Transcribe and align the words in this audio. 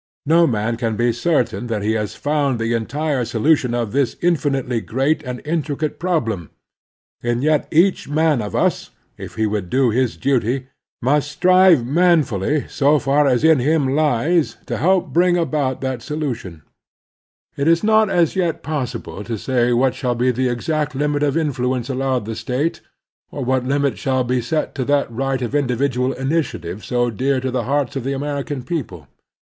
No 0.25 0.47
man 0.47 0.77
can 0.77 0.95
be 0.95 1.13
certain 1.13 1.67
that 1.67 1.83
he 1.83 1.91
has 1.91 2.15
fotmd 2.15 2.57
the 2.57 2.73
entire 2.73 3.23
solution 3.23 3.75
of 3.75 3.91
this 3.91 4.15
infinitely 4.19 4.81
great 4.81 5.21
and 5.21 5.43
intricate 5.45 5.99
prob 5.99 6.27
lem, 6.27 6.49
and 7.21 7.43
yet 7.43 7.67
each 7.69 8.09
man 8.09 8.41
of 8.41 8.55
us, 8.55 8.89
if 9.19 9.35
he 9.35 9.45
would 9.45 9.69
do 9.69 9.91
his 9.91 10.17
The 10.17 10.31
Labor 10.31 10.39
Question 10.39 10.51
J97 10.51 10.53
duty, 10.59 10.67
must 11.03 11.31
strive 11.31 11.85
manfully 11.85 12.67
so 12.67 12.97
far 12.97 13.27
as 13.27 13.43
in 13.43 13.59
him 13.59 13.93
lies 13.95 14.57
to 14.65 14.77
help 14.77 15.13
bring 15.13 15.37
about 15.37 15.81
that 15.81 16.01
solution. 16.01 16.63
It 17.55 17.67
is 17.67 17.83
not 17.83 18.09
as 18.09 18.35
yet 18.35 18.63
possible 18.63 19.23
to 19.23 19.37
say 19.37 19.71
what 19.71 19.93
shall 19.93 20.15
be 20.15 20.31
the 20.31 20.49
exact 20.49 20.95
limit 20.95 21.21
of 21.21 21.37
influence 21.37 21.89
allowed 21.91 22.25
the 22.25 22.35
State, 22.35 22.81
or 23.29 23.45
what 23.45 23.65
limit 23.67 23.99
shall 23.99 24.23
be 24.23 24.41
set 24.41 24.73
to 24.73 24.85
that 24.85 25.11
right 25.11 25.43
of 25.43 25.53
individual 25.53 26.11
initiative 26.13 26.83
so 26.83 27.11
dear 27.11 27.39
to 27.39 27.51
the 27.51 27.65
hearts 27.65 27.95
of 27.95 28.03
the 28.03 28.13
American 28.13 28.63
people. 28.63 29.07